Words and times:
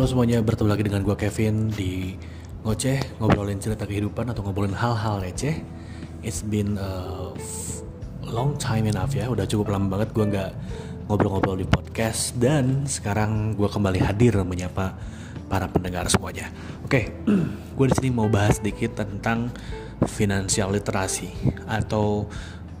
Halo 0.00 0.16
semuanya, 0.16 0.40
bertemu 0.40 0.68
lagi 0.72 0.84
dengan 0.88 1.04
gue 1.04 1.12
Kevin 1.12 1.68
di 1.76 2.16
Ngoceh, 2.64 3.20
ngobrolin 3.20 3.60
cerita 3.60 3.84
kehidupan 3.84 4.32
atau 4.32 4.40
ngobrolin 4.40 4.72
hal-hal 4.72 5.20
receh. 5.20 5.60
It's 6.24 6.40
been 6.40 6.80
a 6.80 7.28
long 8.24 8.56
time 8.56 8.88
enough 8.88 9.12
ya, 9.12 9.28
udah 9.28 9.44
cukup 9.44 9.76
lama 9.76 9.92
banget 9.92 10.16
gue 10.16 10.24
nggak 10.24 10.50
ngobrol-ngobrol 11.04 11.60
di 11.60 11.68
podcast 11.68 12.32
dan 12.40 12.88
sekarang 12.88 13.52
gue 13.60 13.68
kembali 13.68 14.00
hadir 14.00 14.40
menyapa 14.40 14.96
para 15.52 15.68
pendengar 15.68 16.08
semuanya. 16.08 16.48
Oke, 16.80 17.12
gue 17.76 17.86
di 17.92 17.94
sini 18.00 18.08
mau 18.08 18.32
bahas 18.32 18.56
sedikit 18.56 19.04
tentang 19.04 19.52
finansial 20.08 20.72
literasi 20.72 21.28
atau 21.68 22.24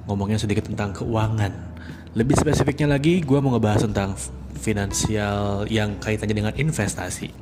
ngomongnya 0.08 0.40
sedikit 0.40 0.72
tentang 0.72 0.96
keuangan. 0.96 1.52
Lebih 2.16 2.40
spesifiknya 2.40 2.96
lagi, 2.96 3.20
gue 3.20 3.38
mau 3.44 3.52
ngebahas 3.52 3.84
tentang 3.84 4.16
finansial 4.60 5.64
yang 5.72 5.96
kaitannya 5.96 6.36
dengan 6.36 6.52
investasi. 6.52 7.32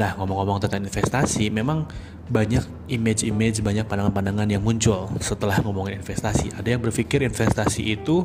Nah, 0.00 0.16
ngomong-ngomong 0.16 0.64
tentang 0.64 0.88
investasi, 0.88 1.52
memang 1.52 1.84
banyak 2.32 2.64
image-image, 2.88 3.60
banyak 3.60 3.84
pandangan-pandangan 3.84 4.48
yang 4.48 4.64
muncul 4.64 5.12
setelah 5.20 5.60
ngomongin 5.60 6.00
investasi. 6.00 6.48
Ada 6.56 6.74
yang 6.74 6.80
berpikir 6.80 7.20
investasi 7.20 7.92
itu 7.92 8.24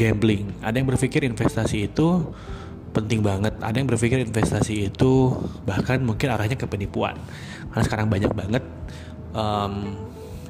gambling, 0.00 0.48
ada 0.64 0.80
yang 0.80 0.88
berpikir 0.88 1.28
investasi 1.28 1.92
itu 1.92 2.32
penting 2.96 3.20
banget, 3.20 3.52
ada 3.60 3.76
yang 3.76 3.84
berpikir 3.84 4.24
investasi 4.24 4.88
itu 4.88 5.36
bahkan 5.68 6.00
mungkin 6.00 6.32
arahnya 6.32 6.56
ke 6.56 6.64
penipuan. 6.64 7.20
Karena 7.70 7.84
sekarang 7.84 8.08
banyak 8.08 8.32
banget 8.32 8.64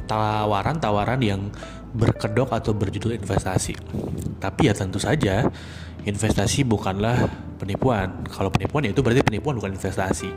tawaran-tawaran 0.06 1.20
um, 1.20 1.26
yang 1.26 1.40
berkedok 1.90 2.54
atau 2.54 2.70
berjudul 2.70 3.18
investasi. 3.18 3.74
Tapi 4.38 4.70
ya 4.70 4.78
tentu 4.78 5.02
saja 5.02 5.50
investasi 6.06 6.64
bukanlah 6.64 7.28
penipuan. 7.60 8.24
Kalau 8.28 8.48
penipuan 8.48 8.88
ya 8.88 8.90
itu 8.92 9.00
berarti 9.04 9.20
penipuan 9.24 9.56
bukan 9.58 9.72
investasi. 9.76 10.30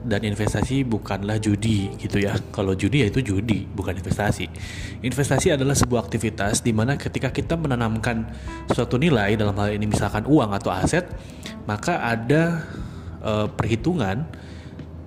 Dan 0.00 0.24
investasi 0.24 0.88
bukanlah 0.88 1.36
judi 1.36 1.92
gitu 2.00 2.24
ya. 2.24 2.32
Kalau 2.56 2.72
judi 2.72 3.04
ya 3.04 3.12
itu 3.12 3.20
judi, 3.20 3.68
bukan 3.68 4.00
investasi. 4.00 4.48
Investasi 5.04 5.52
adalah 5.52 5.76
sebuah 5.76 6.08
aktivitas 6.08 6.64
di 6.64 6.72
mana 6.72 6.96
ketika 6.96 7.28
kita 7.28 7.60
menanamkan 7.60 8.24
suatu 8.72 8.96
nilai 8.96 9.36
dalam 9.36 9.52
hal 9.60 9.76
ini 9.76 9.84
misalkan 9.84 10.24
uang 10.24 10.56
atau 10.56 10.72
aset, 10.72 11.04
maka 11.68 12.00
ada 12.00 12.64
uh, 13.20 13.52
perhitungan 13.52 14.24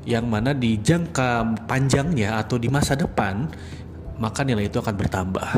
yang 0.06 0.30
mana 0.30 0.54
di 0.54 0.78
jangka 0.78 1.66
panjangnya 1.66 2.38
atau 2.38 2.62
di 2.62 2.70
masa 2.70 2.94
depan 2.94 3.50
maka 4.22 4.46
nilai 4.46 4.70
itu 4.70 4.78
akan 4.78 4.94
bertambah. 4.94 5.50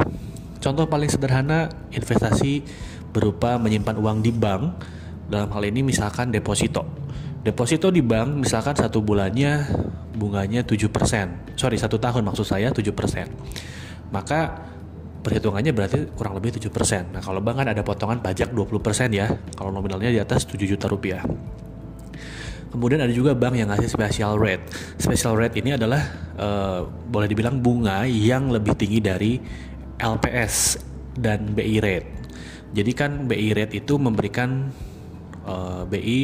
Contoh 0.63 0.89
paling 0.89 1.11
sederhana 1.11 1.69
investasi 1.93 2.66
berupa 3.16 3.55
menyimpan 3.55 3.95
uang 3.95 4.19
di 4.19 4.35
bank 4.35 4.63
dalam 5.31 5.47
hal 5.55 5.63
ini 5.63 5.88
misalkan 5.88 6.35
deposito. 6.35 6.83
Deposito 7.47 7.88
di 7.88 8.03
bank 8.03 8.44
misalkan 8.44 8.75
satu 8.75 8.99
bulannya 8.99 9.69
bunganya 10.16 10.63
7% 10.63 11.59
sorry 11.59 11.75
satu 11.75 11.99
tahun 11.99 12.23
maksud 12.23 12.47
saya 12.47 12.71
7% 12.71 14.16
maka 14.16 14.39
perhitungannya 15.21 15.75
berarti 15.75 15.99
kurang 16.16 16.39
lebih 16.39 16.55
7% 16.58 17.11
nah 17.11 17.21
kalau 17.21 17.43
bank 17.43 17.61
kan 17.61 17.67
ada 17.75 17.83
potongan 17.83 18.23
pajak 18.23 18.55
20% 18.55 19.11
ya. 19.11 19.27
Kalau 19.53 19.69
nominalnya 19.75 20.09
di 20.09 20.19
atas 20.21 20.47
7 20.47 20.58
juta 20.63 20.88
rupiah. 20.88 21.21
Kemudian 22.71 22.99
ada 22.99 23.13
juga 23.13 23.31
bank 23.31 23.55
yang 23.55 23.71
ngasih 23.71 23.88
special 23.88 24.36
rate. 24.36 24.67
Special 24.99 25.33
rate 25.39 25.63
ini 25.63 25.80
adalah 25.80 26.02
uh, 26.36 26.83
boleh 26.83 27.27
dibilang 27.31 27.63
bunga 27.63 28.03
yang 28.03 28.52
lebih 28.52 28.75
tinggi 28.75 28.99
dari 28.99 29.39
LPS 29.95 30.83
dan 31.16 31.55
BI 31.55 31.80
rate. 31.80 32.25
Jadi 32.76 32.92
kan 32.92 33.23
BI 33.23 33.56
rate 33.56 33.80
itu 33.80 33.95
memberikan 33.95 34.68
uh, 35.48 35.82
eh, 35.82 35.83
BI 35.88 36.20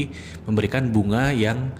memberikan 0.51 0.91
bunga 0.91 1.31
yang 1.31 1.71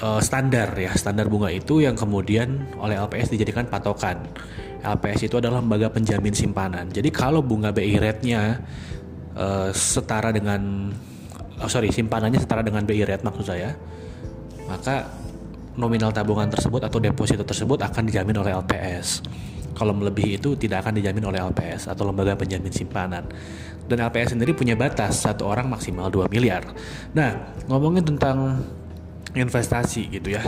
uh, 0.00 0.20
standar 0.24 0.72
ya, 0.72 0.96
standar 0.96 1.28
bunga 1.28 1.52
itu 1.52 1.84
yang 1.84 1.92
kemudian 1.92 2.72
oleh 2.80 2.96
LPS 2.96 3.36
dijadikan 3.36 3.68
patokan. 3.68 4.24
LPS 4.82 5.30
itu 5.30 5.36
adalah 5.38 5.60
lembaga 5.60 5.92
penjamin 5.92 6.34
simpanan. 6.34 6.88
Jadi 6.90 7.12
kalau 7.12 7.44
bunga 7.44 7.70
BI 7.70 8.00
rate-nya 8.00 8.58
uh, 9.36 9.70
setara 9.70 10.32
dengan 10.32 10.90
oh 11.62 11.70
sorry 11.70 11.94
simpanannya 11.94 12.40
setara 12.42 12.64
dengan 12.64 12.82
BI 12.82 13.04
rate 13.06 13.22
maksud 13.22 13.46
saya, 13.46 13.76
maka 14.66 15.06
nominal 15.76 16.12
tabungan 16.12 16.48
tersebut 16.50 16.84
atau 16.84 16.98
deposito 17.00 17.44
tersebut 17.44 17.80
akan 17.80 18.02
dijamin 18.08 18.36
oleh 18.40 18.52
LPS. 18.56 19.24
Kalau 19.72 19.96
melebihi 19.96 20.36
itu 20.36 20.54
tidak 20.54 20.84
akan 20.86 21.00
dijamin 21.00 21.24
oleh 21.28 21.40
LPS 21.40 21.88
atau 21.88 22.04
lembaga 22.08 22.36
penjamin 22.36 22.72
simpanan. 22.72 23.24
Dan 23.88 23.98
LPS 24.04 24.36
sendiri 24.36 24.52
punya 24.52 24.76
batas 24.76 25.24
satu 25.24 25.48
orang 25.48 25.66
maksimal 25.68 26.12
2 26.12 26.28
miliar. 26.28 26.64
Nah, 27.16 27.56
ngomongin 27.66 28.04
tentang 28.04 28.62
investasi 29.32 30.12
gitu 30.12 30.36
ya. 30.36 30.44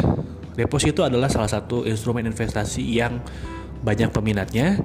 Deposito 0.54 1.02
adalah 1.02 1.26
salah 1.26 1.50
satu 1.50 1.82
instrumen 1.82 2.30
investasi 2.30 2.84
yang 2.84 3.18
banyak 3.82 4.12
peminatnya. 4.14 4.78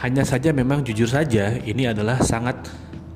Hanya 0.00 0.26
saja 0.26 0.50
memang 0.50 0.82
jujur 0.82 1.06
saja 1.06 1.54
ini 1.60 1.86
adalah 1.86 2.18
sangat 2.24 2.66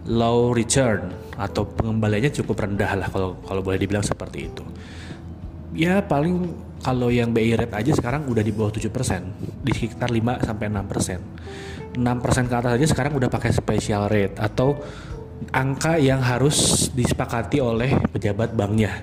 low 0.09 0.57
return 0.57 1.11
atau 1.37 1.69
pengembaliannya 1.69 2.33
cukup 2.33 2.65
rendah 2.65 2.93
lah 2.97 3.09
kalau 3.13 3.37
kalau 3.45 3.61
boleh 3.61 3.79
dibilang 3.79 4.05
seperti 4.05 4.49
itu. 4.49 4.65
Ya 5.77 6.01
paling 6.01 6.55
kalau 6.81 7.11
yang 7.11 7.34
BI 7.34 7.59
rate 7.59 7.75
aja 7.75 7.93
sekarang 7.93 8.25
udah 8.31 8.41
di 8.41 8.55
bawah 8.55 8.71
7%, 8.71 8.89
di 9.67 9.73
sekitar 9.75 10.09
5 10.09 10.47
sampai 10.47 10.67
6%. 10.71 11.99
6% 11.99 12.47
ke 12.47 12.55
atas 12.55 12.73
aja 12.79 12.87
sekarang 12.87 13.12
udah 13.19 13.27
pakai 13.27 13.51
special 13.51 14.06
rate 14.06 14.39
atau 14.39 14.79
angka 15.51 15.99
yang 15.99 16.23
harus 16.23 16.89
disepakati 16.95 17.59
oleh 17.59 17.99
pejabat 18.12 18.55
banknya. 18.55 19.03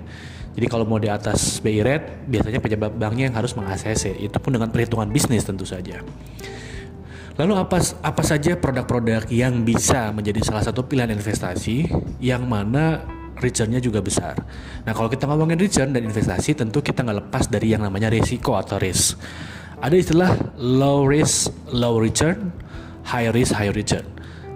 Jadi 0.55 0.71
kalau 0.71 0.87
mau 0.87 0.95
di 0.95 1.11
atas 1.11 1.59
BI 1.59 1.83
rate, 1.83 2.23
biasanya 2.31 2.63
pejabat 2.63 2.95
banknya 2.95 3.27
yang 3.27 3.35
harus 3.35 3.51
meng-ACC. 3.59 4.23
Itu 4.23 4.39
pun 4.39 4.55
dengan 4.55 4.71
perhitungan 4.71 5.11
bisnis 5.11 5.43
tentu 5.43 5.67
saja. 5.67 5.99
Lalu 7.35 7.53
apa 7.59 7.83
apa 7.99 8.23
saja 8.23 8.55
produk-produk 8.55 9.27
yang 9.27 9.67
bisa 9.67 10.15
menjadi 10.15 10.39
salah 10.39 10.63
satu 10.63 10.87
pilihan 10.87 11.11
investasi 11.11 11.91
yang 12.23 12.47
mana 12.47 13.03
returnnya 13.39 13.83
juga 13.83 13.99
besar. 13.99 14.39
Nah 14.87 14.93
kalau 14.95 15.11
kita 15.11 15.27
ngomongin 15.27 15.59
return 15.59 15.91
dan 15.91 16.03
investasi 16.07 16.55
tentu 16.55 16.79
kita 16.79 17.03
nggak 17.03 17.27
lepas 17.27 17.51
dari 17.51 17.75
yang 17.75 17.83
namanya 17.83 18.07
risiko 18.07 18.55
atau 18.55 18.79
risk. 18.79 19.19
Ada 19.79 19.95
istilah 19.95 20.31
low 20.59 21.03
risk, 21.03 21.51
low 21.75 21.99
return, 21.99 22.49
high 23.03 23.29
risk, 23.29 23.51
high 23.53 23.71
return. 23.71 24.07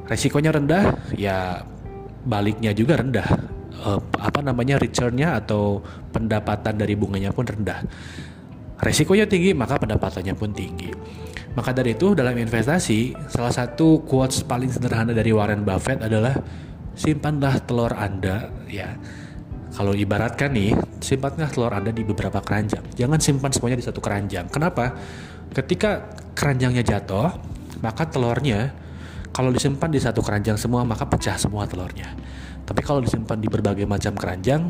Resikonya 0.10 0.56
rendah, 0.56 0.98
ya 1.14 1.62
baliknya 2.26 2.74
juga 2.74 2.98
rendah. 2.98 3.28
Uh, 3.80 4.02
apa 4.20 4.44
namanya 4.44 4.76
returnnya 4.76 5.40
atau 5.40 5.80
pendapatan 6.12 6.76
dari 6.76 7.00
bunganya 7.00 7.32
pun 7.32 7.48
rendah. 7.48 7.84
Resikonya 8.80 9.28
tinggi, 9.28 9.52
maka 9.52 9.76
pendapatannya 9.76 10.34
pun 10.36 10.56
tinggi. 10.56 10.90
Maka 11.54 11.76
dari 11.76 11.94
itu 11.94 12.16
dalam 12.16 12.36
investasi, 12.40 13.28
salah 13.28 13.52
satu 13.52 14.08
quotes 14.08 14.48
paling 14.48 14.72
sederhana 14.72 15.12
dari 15.12 15.36
Warren 15.36 15.68
Buffett 15.68 16.00
adalah 16.00 16.32
simpanlah 17.00 17.64
telur 17.64 17.96
Anda 17.96 18.52
ya. 18.68 19.00
Kalau 19.72 19.96
ibaratkan 19.96 20.52
nih, 20.52 20.76
simpanlah 21.00 21.48
telur 21.48 21.72
Anda 21.72 21.96
di 21.96 22.04
beberapa 22.04 22.44
keranjang. 22.44 22.84
Jangan 23.00 23.20
simpan 23.24 23.56
semuanya 23.56 23.80
di 23.80 23.86
satu 23.88 24.04
keranjang. 24.04 24.52
Kenapa? 24.52 24.92
Ketika 25.56 26.12
keranjangnya 26.36 26.84
jatuh, 26.84 27.32
maka 27.80 28.04
telurnya 28.12 28.76
kalau 29.32 29.56
disimpan 29.56 29.88
di 29.88 30.02
satu 30.04 30.20
keranjang 30.20 30.60
semua, 30.60 30.84
maka 30.84 31.08
pecah 31.08 31.40
semua 31.40 31.64
telurnya. 31.64 32.12
Tapi 32.68 32.82
kalau 32.84 33.00
disimpan 33.00 33.40
di 33.40 33.48
berbagai 33.48 33.88
macam 33.88 34.14
keranjang, 34.20 34.68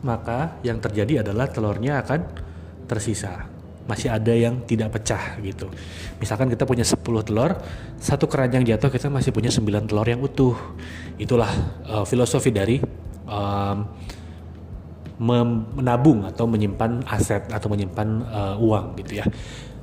maka 0.00 0.56
yang 0.64 0.80
terjadi 0.80 1.20
adalah 1.20 1.52
telurnya 1.52 2.00
akan 2.00 2.20
tersisa 2.88 3.59
masih 3.90 4.06
ada 4.14 4.30
yang 4.30 4.62
tidak 4.62 4.94
pecah 4.94 5.34
gitu. 5.42 5.66
Misalkan 6.22 6.46
kita 6.46 6.62
punya 6.62 6.86
10 6.86 7.02
telur, 7.26 7.58
satu 7.98 8.30
keranjang 8.30 8.62
jatuh 8.62 8.86
kita 8.86 9.10
masih 9.10 9.34
punya 9.34 9.50
9 9.50 9.90
telur 9.90 10.06
yang 10.06 10.22
utuh. 10.22 10.54
Itulah 11.18 11.50
uh, 11.90 12.06
filosofi 12.06 12.54
dari 12.54 12.78
um, 13.26 13.78
menabung 15.76 16.24
atau 16.24 16.48
menyimpan 16.48 17.04
aset 17.04 17.50
atau 17.50 17.68
menyimpan 17.68 18.08
uh, 18.30 18.54
uang 18.56 18.96
gitu 19.02 19.20
ya. 19.20 19.26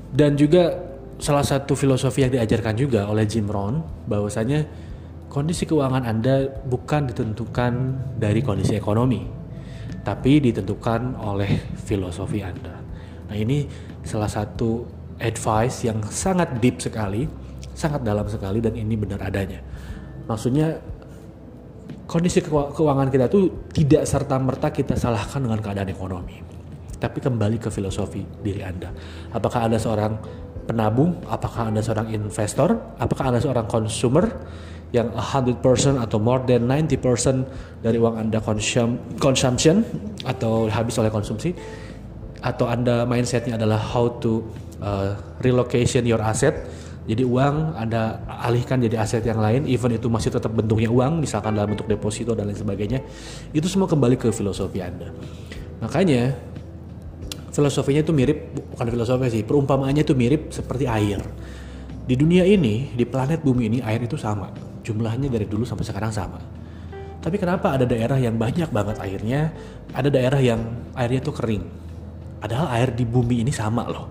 Dan 0.09 0.33
juga 0.39 0.73
salah 1.21 1.45
satu 1.45 1.77
filosofi 1.77 2.25
yang 2.25 2.33
diajarkan 2.33 2.73
juga 2.73 3.05
oleh 3.05 3.27
Jim 3.29 3.45
Rohn 3.45 3.83
bahwasanya 4.09 4.65
kondisi 5.29 5.69
keuangan 5.69 6.05
Anda 6.09 6.49
bukan 6.65 7.13
ditentukan 7.13 7.73
dari 8.17 8.41
kondisi 8.41 8.73
ekonomi, 8.73 9.21
tapi 10.01 10.41
ditentukan 10.41 11.21
oleh 11.21 11.77
filosofi 11.85 12.41
Anda. 12.41 12.73
Nah, 13.27 13.35
ini 13.35 13.67
salah 14.07 14.31
satu 14.31 14.87
advice 15.19 15.83
yang 15.83 15.99
sangat 16.07 16.57
deep 16.63 16.79
sekali, 16.79 17.27
sangat 17.75 18.01
dalam 18.01 18.25
sekali 18.25 18.63
dan 18.63 18.73
ini 18.73 18.95
benar 18.95 19.21
adanya. 19.27 19.59
Maksudnya 20.25 20.79
kondisi 22.07 22.39
keuangan 22.47 23.11
kita 23.11 23.27
tuh 23.27 23.67
tidak 23.75 24.07
serta 24.07 24.39
merta 24.39 24.71
kita 24.71 24.95
salahkan 24.95 25.43
dengan 25.43 25.59
keadaan 25.59 25.91
ekonomi. 25.91 26.39
Tapi 26.97 27.21
kembali 27.21 27.61
ke 27.61 27.69
filosofi 27.69 28.25
diri 28.41 28.65
Anda. 28.65 28.89
Apakah 29.29 29.69
Anda 29.69 29.77
seorang 29.77 30.17
penabung? 30.65 31.21
Apakah 31.29 31.69
Anda 31.69 31.85
seorang 31.85 32.09
investor? 32.09 32.97
Apakah 32.97 33.29
Anda 33.29 33.39
seorang 33.43 33.69
consumer? 33.69 34.25
yang 34.95 35.11
100% 35.11 35.59
atau 35.99 36.15
more 36.15 36.47
than 36.47 36.63
90% 36.63 37.83
dari 37.83 37.99
uang 37.99 38.15
Anda 38.15 38.39
consum, 38.39 39.19
consumption 39.19 39.83
atau 40.23 40.71
habis 40.71 40.95
oleh 40.95 41.11
konsumsi 41.11 41.51
atau 42.41 42.69
Anda 42.69 43.05
mindsetnya 43.07 43.57
adalah 43.57 43.81
how 43.81 44.17
to 44.21 44.45
uh, 44.81 45.17
relocation 45.41 46.05
your 46.05 46.21
asset. 46.21 46.67
Jadi 47.07 47.23
uang 47.23 47.79
Anda 47.79 48.19
alihkan 48.27 48.83
jadi 48.83 48.99
aset 48.99 49.23
yang 49.23 49.39
lain 49.39 49.63
even 49.63 49.95
itu 49.95 50.11
masih 50.11 50.27
tetap 50.27 50.51
bentuknya 50.51 50.91
uang 50.91 51.23
misalkan 51.23 51.55
dalam 51.55 51.71
bentuk 51.71 51.87
deposito 51.87 52.35
dan 52.35 52.51
lain 52.51 52.59
sebagainya 52.59 52.99
itu 53.55 53.63
semua 53.71 53.87
kembali 53.87 54.19
ke 54.19 54.27
filosofi 54.35 54.83
Anda. 54.83 55.15
Makanya 55.79 56.35
filosofinya 57.55 58.03
itu 58.03 58.11
mirip 58.11 58.59
bukan 58.75 58.87
filosofi 58.91 59.39
sih 59.39 59.43
perumpamaannya 59.47 60.03
itu 60.03 60.13
mirip 60.19 60.51
seperti 60.51 60.83
air. 60.83 61.23
Di 62.03 62.15
dunia 62.19 62.43
ini 62.43 62.91
di 62.91 63.07
planet 63.07 63.39
bumi 63.39 63.71
ini 63.71 63.79
air 63.79 64.03
itu 64.03 64.19
sama. 64.19 64.51
Jumlahnya 64.83 65.31
dari 65.31 65.47
dulu 65.47 65.63
sampai 65.63 65.87
sekarang 65.87 66.11
sama. 66.11 66.43
Tapi 67.23 67.39
kenapa 67.39 67.71
ada 67.71 67.87
daerah 67.87 68.19
yang 68.19 68.35
banyak 68.35 68.67
banget 68.67 68.99
airnya 68.99 69.55
ada 69.95 70.11
daerah 70.11 70.43
yang 70.43 70.91
airnya 70.91 71.23
itu 71.23 71.31
kering 71.31 71.86
padahal 72.39 72.67
air 72.77 72.89
di 72.93 73.03
bumi 73.03 73.41
ini 73.41 73.51
sama 73.53 73.85
loh. 73.89 74.07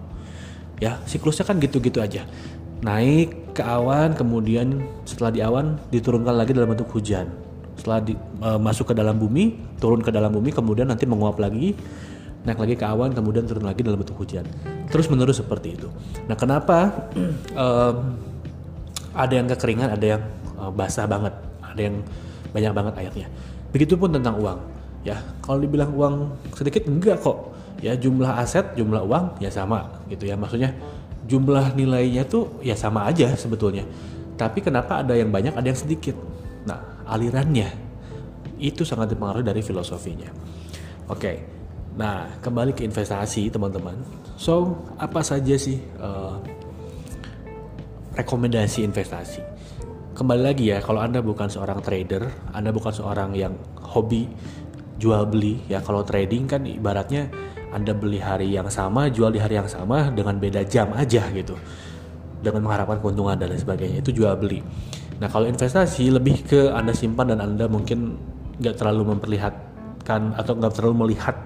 Ya 0.82 1.00
siklusnya 1.08 1.46
kan 1.48 1.56
gitu-gitu 1.56 2.02
aja. 2.02 2.28
Naik 2.84 3.56
ke 3.56 3.64
awan 3.64 4.12
kemudian 4.12 4.84
setelah 5.08 5.32
di 5.32 5.40
awan 5.40 5.80
diturunkan 5.88 6.36
lagi 6.36 6.52
dalam 6.52 6.76
bentuk 6.76 6.92
hujan. 6.92 7.32
Setelah 7.76 8.04
di, 8.04 8.12
e, 8.16 8.50
masuk 8.60 8.92
ke 8.92 8.94
dalam 8.96 9.16
bumi 9.16 9.56
turun 9.80 10.00
ke 10.04 10.12
dalam 10.12 10.32
bumi 10.32 10.52
kemudian 10.52 10.88
nanti 10.88 11.04
menguap 11.08 11.40
lagi 11.40 11.76
naik 12.46 12.62
lagi 12.62 12.74
ke 12.78 12.86
awan 12.86 13.10
kemudian 13.10 13.42
turun 13.42 13.66
lagi 13.66 13.80
dalam 13.82 13.98
bentuk 13.98 14.16
hujan. 14.20 14.44
Terus 14.92 15.10
menerus 15.10 15.42
seperti 15.42 15.74
itu. 15.80 15.88
Nah 16.28 16.36
kenapa 16.38 17.08
um, 17.58 17.96
ada 19.16 19.32
yang 19.32 19.48
kekeringan 19.48 19.96
ada 19.96 20.06
yang 20.16 20.22
uh, 20.60 20.68
basah 20.68 21.08
banget 21.08 21.32
ada 21.64 21.80
yang 21.80 22.04
banyak 22.52 22.72
banget 22.72 22.94
airnya. 23.00 23.28
Begitupun 23.72 24.12
tentang 24.12 24.36
uang 24.38 24.60
ya. 25.02 25.16
Kalau 25.40 25.58
dibilang 25.58 25.90
uang 25.96 26.14
sedikit 26.52 26.84
enggak 26.86 27.24
kok 27.24 27.55
ya 27.80 27.92
jumlah 27.96 28.40
aset 28.40 28.76
jumlah 28.76 29.02
uang 29.04 29.40
ya 29.40 29.52
sama 29.52 29.84
gitu 30.08 30.28
ya 30.28 30.36
maksudnya 30.38 30.72
jumlah 31.26 31.74
nilainya 31.74 32.24
tuh 32.24 32.60
ya 32.62 32.78
sama 32.78 33.08
aja 33.08 33.34
sebetulnya 33.34 33.84
tapi 34.36 34.60
kenapa 34.64 35.02
ada 35.04 35.16
yang 35.16 35.28
banyak 35.28 35.52
ada 35.52 35.66
yang 35.66 35.78
sedikit 35.78 36.16
nah 36.64 36.80
alirannya 37.08 37.68
itu 38.56 38.86
sangat 38.86 39.12
dipengaruhi 39.12 39.44
dari 39.44 39.60
filosofinya 39.60 40.30
oke 41.08 41.20
okay. 41.20 41.56
Nah, 41.96 42.28
kembali 42.44 42.76
ke 42.76 42.84
investasi, 42.84 43.48
teman-teman. 43.48 43.96
So, 44.36 44.84
apa 45.00 45.24
saja 45.24 45.56
sih 45.56 45.80
uh, 45.96 46.36
rekomendasi 48.20 48.84
investasi? 48.84 49.40
Kembali 50.12 50.44
lagi 50.44 50.68
ya, 50.68 50.84
kalau 50.84 51.00
Anda 51.00 51.24
bukan 51.24 51.48
seorang 51.48 51.80
trader, 51.80 52.52
Anda 52.52 52.68
bukan 52.68 52.92
seorang 52.92 53.32
yang 53.32 53.56
hobi 53.80 54.28
jual 55.00 55.24
beli, 55.24 55.64
ya 55.72 55.80
kalau 55.80 56.04
trading 56.04 56.44
kan 56.44 56.68
ibaratnya 56.68 57.32
Anda 57.74 57.92
beli 57.94 58.22
hari 58.22 58.52
yang 58.54 58.70
sama, 58.70 59.10
jual 59.10 59.34
di 59.34 59.40
hari 59.42 59.58
yang 59.58 59.66
sama 59.66 60.10
dengan 60.14 60.38
beda 60.38 60.62
jam 60.66 60.92
aja 60.94 61.26
gitu. 61.34 61.58
Dengan 62.40 62.62
mengharapkan 62.62 63.02
keuntungan 63.02 63.34
dan 63.34 63.50
lain 63.50 63.60
sebagainya, 63.60 63.98
itu 64.04 64.10
jual 64.22 64.34
beli. 64.38 64.62
Nah, 65.16 65.26
kalau 65.26 65.48
investasi 65.48 66.12
lebih 66.12 66.46
ke 66.46 66.60
Anda 66.70 66.92
simpan 66.92 67.32
dan 67.32 67.40
Anda 67.42 67.66
mungkin 67.66 68.14
nggak 68.60 68.76
terlalu 68.80 69.16
memperlihatkan 69.16 70.36
atau 70.36 70.52
nggak 70.56 70.72
terlalu 70.76 70.94
melihat 71.08 71.36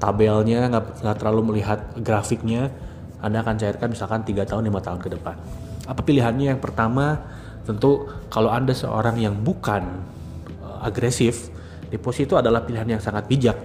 tabelnya 0.00 0.66
nggak 0.72 1.16
terlalu 1.20 1.52
melihat 1.52 1.92
grafiknya 2.00 2.72
anda 3.20 3.44
akan 3.44 3.60
cairkan 3.60 3.92
misalkan 3.92 4.24
3 4.24 4.48
tahun 4.48 4.72
5 4.72 4.80
tahun 4.80 4.98
ke 5.04 5.08
depan 5.20 5.36
apa 5.84 6.00
pilihannya 6.00 6.56
yang 6.56 6.60
pertama 6.60 7.20
tentu 7.68 8.08
kalau 8.32 8.48
anda 8.48 8.72
seorang 8.72 9.20
yang 9.20 9.36
bukan 9.36 9.84
uh, 10.64 10.88
agresif 10.88 11.52
deposito 11.92 12.40
adalah 12.40 12.64
pilihan 12.64 12.96
yang 12.96 13.02
sangat 13.02 13.28
bijak 13.28 13.56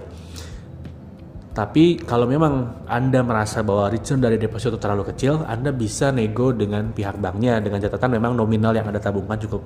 tapi 1.56 1.96
kalau 2.04 2.28
memang 2.28 2.84
Anda 2.84 3.24
merasa 3.24 3.64
bahwa 3.64 3.88
return 3.88 4.20
dari 4.20 4.36
deposito 4.36 4.76
terlalu 4.76 5.08
kecil, 5.08 5.40
Anda 5.40 5.72
bisa 5.72 6.12
nego 6.12 6.52
dengan 6.52 6.92
pihak 6.92 7.16
banknya. 7.16 7.64
Dengan 7.64 7.80
catatan 7.80 8.12
memang 8.12 8.36
nominal 8.36 8.76
yang 8.76 8.84
Anda 8.84 9.00
tabungkan 9.00 9.40
cukup 9.40 9.64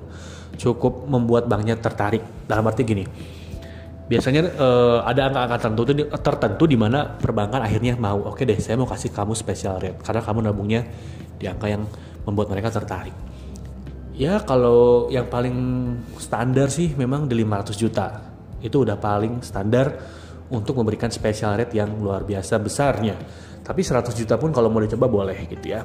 cukup 0.55 1.11
membuat 1.11 1.51
banknya 1.51 1.75
tertarik. 1.75 2.23
Dalam 2.47 2.63
arti 2.63 2.87
gini, 2.87 3.03
biasanya 4.07 4.55
uh, 4.55 5.03
ada 5.03 5.27
angka-angka 5.27 5.67
tertentu 5.67 5.83
tertentu 6.15 6.63
di 6.63 6.79
mana 6.79 7.11
perbankan 7.11 7.59
akhirnya 7.59 7.99
mau 7.99 8.23
oke 8.23 8.39
okay 8.39 8.47
deh 8.47 8.59
saya 8.63 8.79
mau 8.79 8.87
kasih 8.87 9.11
kamu 9.11 9.35
special 9.35 9.75
rate 9.83 9.99
karena 9.99 10.23
kamu 10.23 10.39
nabungnya 10.47 10.87
di 11.35 11.51
angka 11.51 11.67
yang 11.67 11.83
membuat 12.23 12.55
mereka 12.55 12.71
tertarik. 12.71 13.11
Ya 14.15 14.39
kalau 14.39 15.11
yang 15.11 15.27
paling 15.27 15.55
standar 16.23 16.71
sih 16.71 16.95
memang 16.95 17.27
di 17.27 17.35
500 17.35 17.75
juta. 17.75 18.31
Itu 18.63 18.87
udah 18.87 18.95
paling 18.95 19.43
standar 19.43 19.91
untuk 20.51 20.77
memberikan 20.77 21.09
special 21.09 21.57
rate 21.57 21.73
yang 21.73 21.95
luar 21.97 22.27
biasa 22.27 22.59
besarnya 22.59 23.15
tapi 23.63 23.81
100 23.81 24.11
juta 24.13 24.35
pun 24.35 24.51
kalau 24.51 24.67
mau 24.67 24.83
dicoba 24.83 25.07
boleh 25.07 25.47
gitu 25.47 25.71
ya 25.71 25.81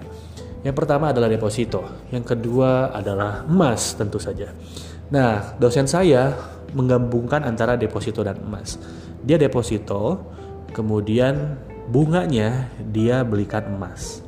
yang 0.67 0.75
pertama 0.75 1.15
adalah 1.15 1.31
deposito 1.31 2.11
yang 2.11 2.27
kedua 2.27 2.91
adalah 2.91 3.47
emas 3.47 3.95
tentu 3.95 4.19
saja 4.19 4.51
nah 5.07 5.55
dosen 5.57 5.87
saya 5.87 6.35
menggabungkan 6.77 7.49
antara 7.49 7.79
deposito 7.81 8.21
dan 8.21 8.41
emas. 8.45 8.81
Dia 9.23 9.41
deposito, 9.41 10.29
kemudian 10.77 11.57
bunganya 11.89 12.69
dia 12.93 13.23
belikan 13.23 13.65
emas. 13.71 14.21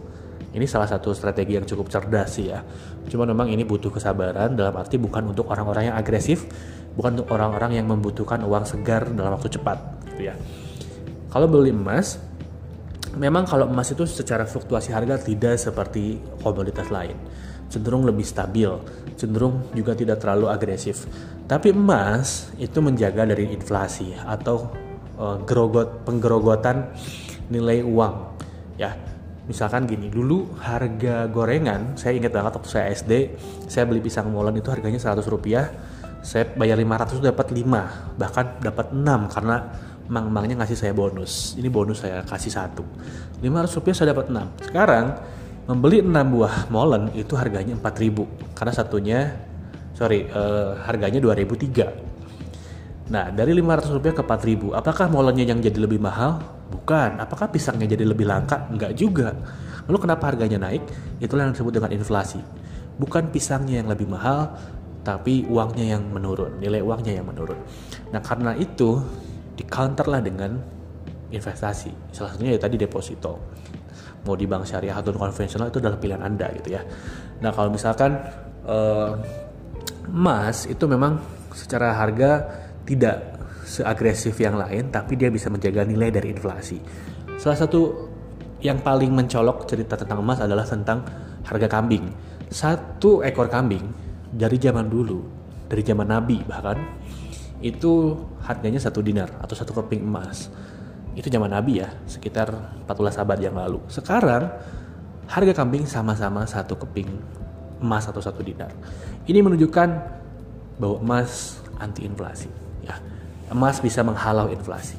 Ini 0.49 0.65
salah 0.65 0.89
satu 0.89 1.13
strategi 1.13 1.61
yang 1.61 1.69
cukup 1.69 1.93
cerdas 1.93 2.41
sih 2.41 2.49
ya. 2.49 2.65
Cuma 3.13 3.29
memang 3.29 3.53
ini 3.53 3.69
butuh 3.69 3.93
kesabaran 3.93 4.57
dalam 4.57 4.75
arti 4.81 4.97
bukan 4.97 5.29
untuk 5.29 5.53
orang-orang 5.53 5.93
yang 5.93 5.97
agresif, 6.01 6.49
bukan 6.97 7.21
untuk 7.21 7.29
orang-orang 7.37 7.79
yang 7.79 7.87
membutuhkan 7.87 8.41
uang 8.43 8.65
segar 8.65 9.07
dalam 9.13 9.37
waktu 9.37 9.53
cepat 9.53 9.98
gitu 10.19 10.27
ya. 10.27 10.35
Kalau 11.31 11.47
beli 11.47 11.71
emas, 11.71 12.19
memang 13.15 13.47
kalau 13.47 13.71
emas 13.71 13.95
itu 13.95 14.03
secara 14.03 14.43
fluktuasi 14.43 14.91
harga 14.91 15.23
tidak 15.23 15.55
seperti 15.55 16.19
komoditas 16.43 16.91
lain 16.91 17.15
cenderung 17.69 18.09
lebih 18.09 18.25
stabil, 18.25 18.69
cenderung 19.15 19.69
juga 19.77 19.93
tidak 19.93 20.25
terlalu 20.25 20.49
agresif. 20.49 21.05
Tapi 21.45 21.73
emas 21.73 22.49
itu 22.57 22.81
menjaga 22.81 23.29
dari 23.29 23.53
inflasi 23.53 24.17
atau 24.17 24.73
uh, 25.21 25.37
gerogot 25.45 26.05
penggerogotan 26.09 26.93
nilai 27.53 27.85
uang. 27.85 28.41
Ya, 28.81 28.97
misalkan 29.49 29.85
gini, 29.85 30.09
dulu 30.09 30.57
harga 30.61 31.29
gorengan, 31.29 31.97
saya 31.97 32.17
ingat 32.17 32.33
banget 32.33 32.53
waktu 32.57 32.71
saya 32.73 32.85
SD, 32.93 33.13
saya 33.69 33.85
beli 33.85 34.01
pisang 34.01 34.33
molen 34.33 34.57
itu 34.57 34.69
harganya 34.73 35.01
100 35.01 35.25
rupiah, 35.29 35.69
saya 36.25 36.49
bayar 36.57 36.77
500 36.81 37.21
dapat 37.21 37.53
5, 37.53 38.17
bahkan 38.17 38.47
dapat 38.65 38.87
6 38.93 39.35
karena 39.35 39.57
mang-mangnya 40.09 40.65
ngasih 40.65 40.77
saya 40.77 40.93
bonus. 40.97 41.55
Ini 41.61 41.69
bonus 41.69 42.05
saya 42.05 42.25
kasih 42.25 42.53
satu. 42.53 42.85
500 43.45 43.77
rupiah 43.79 43.95
saya 43.95 44.09
dapat 44.17 44.33
6. 44.33 44.69
Sekarang 44.73 45.07
membeli 45.69 46.01
6 46.01 46.09
buah 46.11 46.55
molen 46.73 47.13
itu 47.13 47.37
harganya 47.37 47.77
4000 47.77 48.57
karena 48.57 48.73
satunya 48.73 49.37
sorry 49.93 50.25
uh, 50.33 50.81
harganya 50.89 51.21
2003 51.21 53.13
nah 53.13 53.29
dari 53.29 53.53
500 53.53 53.93
rupiah 53.93 54.17
ke 54.17 54.25
4000 54.25 54.73
apakah 54.81 55.13
molennya 55.13 55.45
yang 55.45 55.61
jadi 55.61 55.77
lebih 55.81 56.01
mahal? 56.01 56.41
Bukan. 56.69 57.17
Apakah 57.17 57.49
pisangnya 57.49 57.89
jadi 57.89 58.05
lebih 58.05 58.29
langka? 58.29 58.69
Enggak 58.69 58.93
juga. 58.93 59.33
Lalu 59.89 59.99
kenapa 60.05 60.29
harganya 60.29 60.69
naik? 60.69 60.85
Itulah 61.17 61.49
yang 61.49 61.57
disebut 61.57 61.81
dengan 61.81 61.91
inflasi. 61.97 62.37
Bukan 63.01 63.33
pisangnya 63.33 63.81
yang 63.81 63.89
lebih 63.89 64.05
mahal 64.05 64.53
tapi 65.01 65.49
uangnya 65.49 65.97
yang 65.97 66.05
menurun. 66.13 66.61
Nilai 66.61 66.85
uangnya 66.85 67.17
yang 67.17 67.25
menurun. 67.25 67.57
Nah 68.13 68.21
karena 68.21 68.53
itu 68.61 69.01
di 69.59 69.67
counter 69.67 70.07
lah 70.07 70.23
dengan 70.23 70.55
investasi. 71.35 72.15
Salah 72.15 72.39
satunya 72.39 72.55
ya 72.55 72.61
tadi 72.63 72.79
deposito. 72.79 73.35
Mau 74.23 74.39
di 74.39 74.47
bank 74.47 74.63
syariah 74.63 74.95
atau 74.95 75.11
konvensional 75.11 75.75
itu 75.75 75.83
adalah 75.83 75.99
pilihan 75.99 76.23
anda 76.23 76.47
gitu 76.55 76.79
ya. 76.79 76.83
Nah 77.43 77.51
kalau 77.51 77.75
misalkan 77.75 78.15
uh, 78.63 79.19
emas 80.07 80.71
itu 80.71 80.87
memang 80.87 81.19
secara 81.51 81.99
harga 81.99 82.47
tidak 82.87 83.35
seagresif 83.67 84.39
yang 84.41 84.57
lain 84.57 84.89
tapi 84.89 85.19
dia 85.19 85.29
bisa 85.29 85.51
menjaga 85.51 85.83
nilai 85.83 86.15
dari 86.15 86.31
inflasi. 86.31 86.79
Salah 87.37 87.59
satu 87.59 88.09
yang 88.63 88.79
paling 88.83 89.11
mencolok 89.11 89.67
cerita 89.67 89.99
tentang 89.99 90.23
emas 90.23 90.39
adalah 90.39 90.65
tentang 90.65 91.03
harga 91.43 91.67
kambing. 91.67 92.07
Satu 92.49 93.21
ekor 93.27 93.51
kambing 93.53 93.85
dari 94.33 94.57
zaman 94.57 94.89
dulu 94.89 95.21
dari 95.69 95.85
zaman 95.85 96.09
nabi 96.09 96.41
bahkan 96.49 96.81
itu 97.61 98.17
harganya 98.49 98.81
satu 98.81 99.05
dinar 99.05 99.29
atau 99.45 99.53
satu 99.53 99.77
keping 99.77 100.01
emas 100.01 100.49
itu 101.19 101.27
zaman 101.35 101.51
Nabi 101.51 101.83
ya, 101.83 101.91
sekitar 102.07 102.47
14 102.87 103.19
abad 103.19 103.39
yang 103.43 103.59
lalu. 103.59 103.83
Sekarang 103.91 104.55
harga 105.27 105.51
kambing 105.51 105.83
sama-sama 105.83 106.47
satu 106.47 106.79
keping 106.79 107.11
emas 107.83 108.07
atau 108.07 108.23
satu 108.23 108.39
dinar. 108.39 108.71
Ini 109.27 109.43
menunjukkan 109.43 109.89
bahwa 110.79 110.97
emas 111.03 111.59
anti 111.83 112.07
inflasi. 112.07 112.47
Ya, 112.87 113.03
emas 113.51 113.83
bisa 113.83 114.07
menghalau 114.07 114.47
inflasi. 114.55 114.95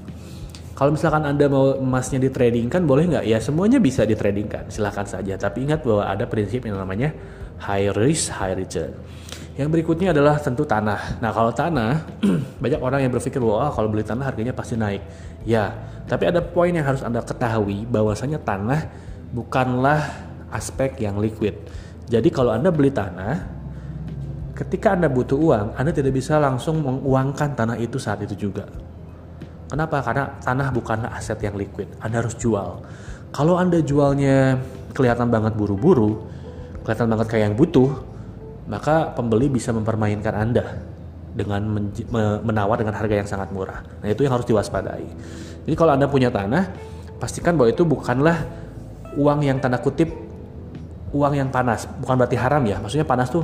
Kalau 0.76 0.92
misalkan 0.92 1.24
Anda 1.24 1.48
mau 1.48 1.80
emasnya 1.80 2.20
ditradingkan, 2.20 2.84
boleh 2.84 3.08
nggak? 3.16 3.26
Ya 3.28 3.40
semuanya 3.40 3.80
bisa 3.80 4.04
ditradingkan, 4.04 4.68
silahkan 4.68 5.08
saja. 5.08 5.40
Tapi 5.40 5.72
ingat 5.72 5.88
bahwa 5.88 6.04
ada 6.04 6.28
prinsip 6.28 6.68
yang 6.68 6.76
namanya 6.76 7.16
high 7.64 7.96
risk, 7.96 8.32
high 8.36 8.60
return. 8.60 8.92
Yang 9.60 9.76
berikutnya 9.76 10.16
adalah 10.16 10.40
tentu 10.40 10.64
tanah. 10.64 11.20
Nah 11.20 11.36
kalau 11.36 11.52
tanah, 11.52 12.08
banyak 12.64 12.80
orang 12.80 13.04
yang 13.04 13.12
berpikir 13.12 13.44
bahwa 13.44 13.68
oh, 13.68 13.72
kalau 13.76 13.92
beli 13.92 14.08
tanah 14.08 14.32
harganya 14.32 14.56
pasti 14.56 14.80
naik. 14.80 15.04
Ya, 15.44 15.76
tapi 16.08 16.32
ada 16.32 16.40
poin 16.40 16.72
yang 16.72 16.88
harus 16.88 17.04
anda 17.04 17.20
ketahui 17.20 17.84
bahwasanya 17.92 18.40
tanah 18.40 18.88
bukanlah 19.36 20.00
aspek 20.56 21.04
yang 21.04 21.20
liquid. 21.20 21.60
Jadi 22.08 22.32
kalau 22.32 22.56
anda 22.56 22.72
beli 22.72 22.88
tanah, 22.88 23.36
ketika 24.56 24.96
anda 24.96 25.12
butuh 25.12 25.36
uang, 25.36 25.76
anda 25.76 25.92
tidak 25.92 26.16
bisa 26.16 26.40
langsung 26.40 26.80
menguangkan 26.80 27.60
tanah 27.60 27.76
itu 27.84 28.00
saat 28.00 28.24
itu 28.24 28.48
juga. 28.48 28.64
Kenapa? 29.68 30.00
Karena 30.00 30.40
tanah 30.40 30.72
bukanlah 30.72 31.12
aset 31.12 31.36
yang 31.44 31.60
liquid. 31.60 31.92
Anda 32.00 32.24
harus 32.24 32.40
jual. 32.40 32.80
Kalau 33.36 33.60
anda 33.60 33.84
jualnya 33.84 34.56
kelihatan 34.96 35.28
banget 35.28 35.52
buru-buru, 35.60 36.32
kelihatan 36.88 37.12
banget 37.12 37.28
kayak 37.28 37.44
yang 37.52 37.58
butuh, 37.60 38.09
maka 38.70 39.12
pembeli 39.18 39.50
bisa 39.50 39.74
mempermainkan 39.74 40.34
Anda 40.38 40.78
dengan 41.34 41.66
menawar 42.46 42.82
dengan 42.82 42.94
harga 42.98 43.16
yang 43.18 43.30
sangat 43.30 43.50
murah. 43.50 43.82
Nah, 44.02 44.08
itu 44.10 44.26
yang 44.26 44.34
harus 44.38 44.46
diwaspadai. 44.46 45.08
Jadi 45.66 45.76
kalau 45.78 45.98
Anda 45.98 46.06
punya 46.06 46.30
tanah, 46.30 46.70
pastikan 47.18 47.58
bahwa 47.58 47.70
itu 47.74 47.82
bukanlah 47.86 48.46
uang 49.18 49.42
yang 49.42 49.58
tanda 49.58 49.82
kutip 49.82 50.10
uang 51.10 51.34
yang 51.34 51.50
panas, 51.50 51.90
bukan 51.98 52.14
berarti 52.22 52.38
haram 52.38 52.62
ya. 52.66 52.78
Maksudnya 52.78 53.06
panas 53.06 53.34
tuh 53.34 53.42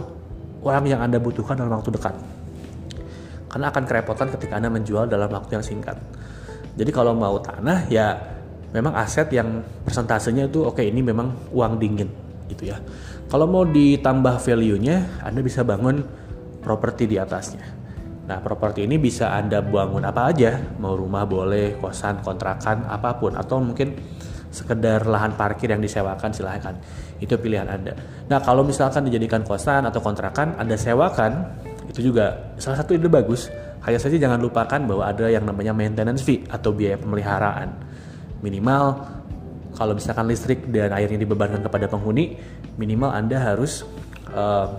uang 0.61 0.85
yang 0.85 1.01
Anda 1.01 1.17
butuhkan 1.17 1.57
dalam 1.57 1.81
waktu 1.81 1.93
dekat. 1.93 2.13
Karena 3.49 3.71
akan 3.71 3.83
kerepotan 3.87 4.27
ketika 4.33 4.61
Anda 4.61 4.69
menjual 4.69 5.09
dalam 5.09 5.29
waktu 5.31 5.57
yang 5.57 5.65
singkat. 5.65 5.97
Jadi 6.75 6.91
kalau 6.91 7.15
mau 7.15 7.39
tanah 7.39 7.87
ya 7.87 8.19
memang 8.75 8.91
aset 8.99 9.31
yang 9.31 9.63
persentasenya 9.87 10.51
itu 10.51 10.67
oke 10.67 10.75
okay, 10.75 10.91
ini 10.91 10.99
memang 10.99 11.31
uang 11.55 11.79
dingin 11.79 12.11
gitu 12.51 12.69
ya. 12.69 12.77
Kalau 13.35 13.51
mau 13.51 13.67
ditambah 13.67 14.39
value-nya, 14.39 15.19
Anda 15.19 15.43
bisa 15.43 15.59
bangun 15.67 15.99
properti 16.63 17.03
di 17.03 17.19
atasnya. 17.19 17.67
Nah, 18.31 18.39
properti 18.39 18.87
ini 18.87 18.95
bisa 18.95 19.35
Anda 19.35 19.59
bangun 19.59 20.07
apa 20.07 20.31
aja, 20.31 20.55
mau 20.79 20.95
rumah 20.95 21.27
boleh, 21.27 21.75
kosan, 21.83 22.23
kontrakan, 22.23 22.87
apa 22.87 23.19
pun, 23.19 23.35
atau 23.35 23.59
mungkin 23.59 23.91
sekedar 24.55 25.03
lahan 25.03 25.35
parkir 25.35 25.67
yang 25.67 25.83
disewakan 25.83 26.31
silahkan. 26.31 26.79
Itu 27.19 27.35
pilihan 27.35 27.67
Anda. 27.67 27.99
Nah, 28.31 28.39
kalau 28.39 28.63
misalkan 28.63 29.03
dijadikan 29.03 29.43
kosan 29.43 29.83
atau 29.83 29.99
kontrakan, 29.99 30.55
Anda 30.55 30.79
sewakan, 30.79 31.59
itu 31.91 32.07
juga 32.07 32.55
salah 32.55 32.79
satu 32.79 32.95
ide 32.95 33.11
bagus. 33.11 33.51
Hanya 33.83 33.99
saja 33.99 34.15
jangan 34.15 34.39
lupakan 34.39 34.79
bahwa 34.87 35.11
ada 35.11 35.27
yang 35.27 35.43
namanya 35.43 35.75
maintenance 35.75 36.23
fee 36.23 36.47
atau 36.47 36.71
biaya 36.71 36.95
pemeliharaan. 36.95 37.67
Minimal 38.39 39.14
kalau 39.75 39.91
misalkan 39.91 40.25
listrik 40.31 40.63
dan 40.71 40.95
airnya 40.95 41.19
dibebankan 41.19 41.59
kepada 41.59 41.91
penghuni, 41.91 42.39
minimal 42.79 43.11
Anda 43.11 43.37
harus 43.37 43.83
uh, 44.31 44.71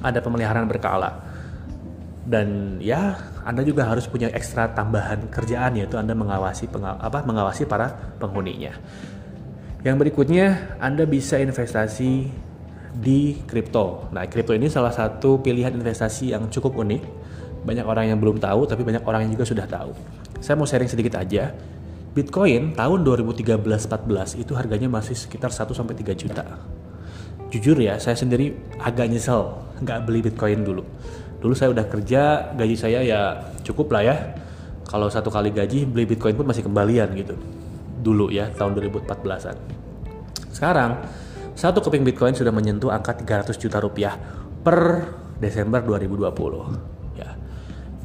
ada 0.00 0.22
pemeliharaan 0.22 0.70
berkala. 0.70 1.18
Dan 2.24 2.78
ya, 2.80 3.18
Anda 3.44 3.60
juga 3.66 3.84
harus 3.84 4.08
punya 4.08 4.32
ekstra 4.32 4.72
tambahan 4.72 5.28
kerjaan 5.28 5.76
yaitu 5.76 6.00
Anda 6.00 6.16
mengawasi 6.16 6.70
pengaw 6.70 6.96
apa 7.02 7.26
mengawasi 7.26 7.68
para 7.68 8.16
penghuninya. 8.16 8.72
Yang 9.84 9.96
berikutnya, 10.00 10.78
Anda 10.80 11.04
bisa 11.04 11.36
investasi 11.36 12.32
di 12.94 13.42
kripto. 13.44 14.08
Nah, 14.14 14.24
kripto 14.30 14.56
ini 14.56 14.70
salah 14.72 14.94
satu 14.94 15.42
pilihan 15.42 15.74
investasi 15.74 16.32
yang 16.32 16.48
cukup 16.48 16.78
unik. 16.80 17.02
Banyak 17.66 17.84
orang 17.84 18.08
yang 18.14 18.18
belum 18.22 18.40
tahu, 18.40 18.64
tapi 18.64 18.86
banyak 18.86 19.04
orang 19.04 19.28
yang 19.28 19.36
juga 19.36 19.44
sudah 19.44 19.66
tahu. 19.68 19.92
Saya 20.40 20.56
mau 20.56 20.64
sharing 20.64 20.88
sedikit 20.88 21.20
aja 21.20 21.52
Bitcoin 22.14 22.78
tahun 22.78 23.02
2013-14 23.02 24.38
itu 24.38 24.54
harganya 24.54 24.86
masih 24.86 25.18
sekitar 25.18 25.50
1 25.50 25.74
sampai 25.74 25.98
3 25.98 26.14
juta. 26.14 26.46
Jujur 27.50 27.74
ya, 27.82 27.98
saya 27.98 28.14
sendiri 28.14 28.54
agak 28.78 29.10
nyesel 29.10 29.50
nggak 29.82 29.98
beli 30.06 30.22
Bitcoin 30.22 30.62
dulu. 30.62 30.86
Dulu 31.42 31.54
saya 31.58 31.74
udah 31.74 31.90
kerja, 31.90 32.54
gaji 32.54 32.76
saya 32.78 33.02
ya 33.02 33.50
cukup 33.66 33.90
lah 33.90 34.02
ya. 34.06 34.16
Kalau 34.86 35.10
satu 35.10 35.26
kali 35.26 35.50
gaji 35.50 35.90
beli 35.90 36.06
Bitcoin 36.06 36.38
pun 36.38 36.46
masih 36.46 36.62
kembalian 36.62 37.10
gitu. 37.18 37.34
Dulu 37.98 38.30
ya, 38.30 38.46
tahun 38.54 38.78
2014-an. 38.78 39.56
Sekarang, 40.54 41.02
satu 41.58 41.82
keping 41.82 42.06
Bitcoin 42.06 42.38
sudah 42.38 42.54
menyentuh 42.54 42.94
angka 42.94 43.18
300 43.18 43.58
juta 43.58 43.82
rupiah 43.82 44.14
per 44.62 45.10
Desember 45.42 45.82
2020. 45.82 47.18
Ya. 47.18 47.34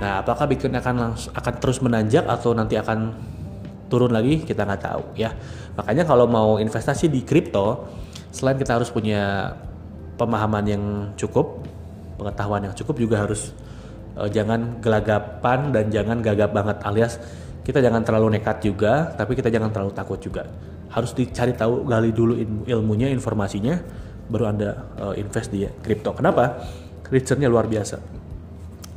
Nah, 0.02 0.26
apakah 0.26 0.50
Bitcoin 0.50 0.74
akan 0.74 1.14
akan 1.14 1.54
terus 1.62 1.78
menanjak 1.86 2.26
atau 2.26 2.58
nanti 2.58 2.74
akan 2.74 3.14
turun 3.90 4.14
lagi 4.14 4.46
kita 4.46 4.64
nggak 4.64 4.82
tahu 4.86 5.04
ya. 5.18 5.34
Makanya 5.76 6.06
kalau 6.06 6.30
mau 6.30 6.62
investasi 6.62 7.10
di 7.10 7.26
kripto 7.26 7.90
selain 8.30 8.56
kita 8.56 8.78
harus 8.78 8.94
punya 8.94 9.52
pemahaman 10.16 10.66
yang 10.70 10.84
cukup 11.18 11.66
pengetahuan 12.22 12.70
yang 12.70 12.76
cukup 12.78 12.96
juga 13.02 13.26
harus 13.26 13.56
uh, 14.20 14.30
jangan 14.30 14.78
gelagapan 14.84 15.74
dan 15.74 15.90
jangan 15.90 16.22
gagap 16.22 16.54
banget 16.54 16.78
alias 16.86 17.18
kita 17.66 17.82
jangan 17.82 18.06
terlalu 18.06 18.38
nekat 18.38 18.62
juga 18.62 19.16
tapi 19.18 19.34
kita 19.34 19.50
jangan 19.50 19.74
terlalu 19.74 19.92
takut 19.98 20.22
juga. 20.22 20.46
Harus 20.90 21.14
dicari 21.14 21.54
tahu 21.54 21.86
gali 21.86 22.10
dulu 22.14 22.38
ilmunya 22.66 23.10
informasinya 23.14 23.78
baru 24.30 24.46
anda 24.54 24.70
uh, 25.02 25.14
invest 25.18 25.50
di 25.50 25.66
kripto. 25.82 26.14
Kenapa? 26.14 26.62
Returnnya 27.10 27.50
luar 27.50 27.66
biasa. 27.66 27.98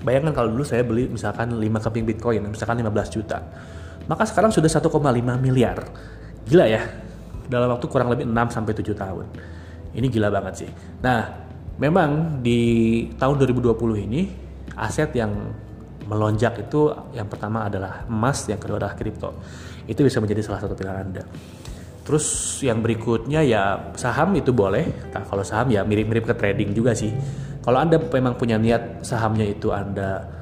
Bayangkan 0.05 0.37
kalau 0.37 0.53
dulu 0.53 0.65
saya 0.67 0.85
beli 0.85 1.09
misalkan 1.09 1.57
5 1.57 1.63
keping 1.89 2.05
bitcoin 2.05 2.43
misalkan 2.51 2.83
15 2.83 3.15
juta 3.15 3.39
maka 4.07 4.27
sekarang 4.27 4.51
sudah 4.51 4.69
1,5 4.69 4.89
miliar. 5.39 5.79
Gila 6.47 6.67
ya. 6.67 6.83
Dalam 7.47 7.69
waktu 7.75 7.87
kurang 7.91 8.09
lebih 8.11 8.25
6 8.27 8.55
sampai 8.55 8.73
7 8.73 8.95
tahun. 8.97 9.27
Ini 9.93 10.07
gila 10.09 10.33
banget 10.33 10.65
sih. 10.65 10.71
Nah, 11.05 11.29
memang 11.77 12.41
di 12.41 12.61
tahun 13.19 13.37
2020 13.37 14.07
ini 14.09 14.23
aset 14.77 15.13
yang 15.13 15.33
melonjak 16.09 16.59
itu 16.67 16.91
yang 17.15 17.29
pertama 17.31 17.69
adalah 17.69 18.09
emas, 18.09 18.49
yang 18.49 18.59
kedua 18.59 18.81
adalah 18.81 18.97
kripto. 18.97 19.37
Itu 19.87 20.03
bisa 20.03 20.19
menjadi 20.19 20.41
salah 20.43 20.61
satu 20.65 20.75
pilihan 20.75 20.99
Anda. 21.09 21.23
Terus 22.03 22.59
yang 22.67 22.83
berikutnya 22.83 23.47
ya 23.47 23.95
saham 23.95 24.35
itu 24.35 24.51
boleh. 24.51 25.15
Nah, 25.15 25.23
kalau 25.23 25.47
saham 25.47 25.71
ya 25.71 25.87
mirip-mirip 25.87 26.27
ke 26.27 26.35
trading 26.35 26.75
juga 26.75 26.97
sih. 26.99 27.15
Kalau 27.63 27.79
Anda 27.79 28.03
memang 28.03 28.35
punya 28.35 28.59
niat 28.59 29.07
sahamnya 29.07 29.47
itu 29.47 29.71
Anda 29.71 30.42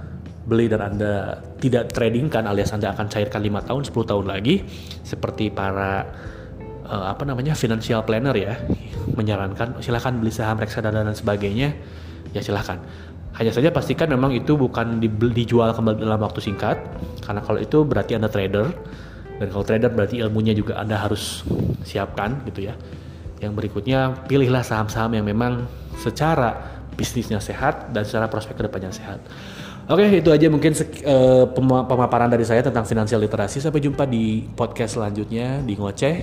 beli 0.50 0.66
dan 0.66 0.82
Anda 0.82 1.38
tidak 1.62 1.94
trading 1.94 2.26
kan 2.26 2.50
alias 2.50 2.74
Anda 2.74 2.90
akan 2.90 3.06
cairkan 3.06 3.38
5 3.38 3.70
tahun 3.70 3.82
10 3.86 4.10
tahun 4.10 4.26
lagi 4.26 4.66
seperti 5.06 5.54
para 5.54 6.10
uh, 6.90 7.06
apa 7.14 7.22
namanya 7.22 7.54
financial 7.54 8.02
planner 8.02 8.34
ya 8.34 8.58
menyarankan 9.14 9.78
silahkan 9.78 10.18
beli 10.18 10.34
saham 10.34 10.58
reksadana 10.58 11.06
dan 11.06 11.14
sebagainya. 11.14 11.78
Ya 12.34 12.42
silahkan 12.42 12.82
hanya 13.38 13.54
saja 13.54 13.70
pastikan 13.70 14.10
memang 14.10 14.34
itu 14.34 14.58
bukan 14.58 14.98
dijual 15.32 15.70
kembali 15.70 16.02
dalam 16.02 16.18
waktu 16.18 16.42
singkat 16.42 16.76
karena 17.22 17.40
kalau 17.40 17.62
itu 17.62 17.86
berarti 17.86 18.18
Anda 18.18 18.26
trader 18.26 18.74
dan 19.38 19.46
kalau 19.54 19.64
trader 19.64 19.88
berarti 19.94 20.18
ilmunya 20.18 20.52
juga 20.52 20.82
Anda 20.82 20.98
harus 20.98 21.46
siapkan 21.86 22.42
gitu 22.50 22.66
ya. 22.66 22.74
Yang 23.40 23.52
berikutnya 23.56 24.28
pilihlah 24.28 24.66
saham-saham 24.66 25.16
yang 25.16 25.24
memang 25.24 25.64
secara 25.96 26.82
bisnisnya 26.98 27.40
sehat 27.40 27.88
dan 27.96 28.04
secara 28.04 28.28
prospek 28.28 28.60
ke 28.60 28.62
depannya 28.68 28.92
sehat 28.92 29.24
Oke, 29.90 30.06
itu 30.22 30.30
aja 30.30 30.46
mungkin 30.46 30.70
uh, 30.70 31.50
pemaparan 31.82 32.30
dari 32.30 32.46
saya 32.46 32.62
tentang 32.62 32.86
finansial 32.86 33.18
literasi. 33.18 33.58
Sampai 33.58 33.82
jumpa 33.82 34.06
di 34.06 34.46
podcast 34.54 34.94
selanjutnya 34.94 35.58
di 35.66 35.74
Ngoceh. 35.74 36.16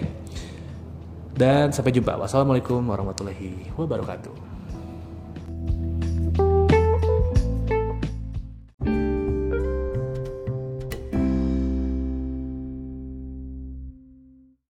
Dan 1.35 1.75
sampai 1.75 1.91
jumpa. 1.91 2.15
Wassalamualaikum 2.15 2.79
warahmatullahi 2.79 3.75
wabarakatuh. 3.75 4.46